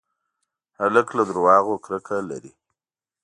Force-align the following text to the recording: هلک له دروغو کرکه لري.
هلک 0.79 1.07
له 1.17 1.23
دروغو 1.29 1.73
کرکه 1.85 2.17
لري. 2.29 2.51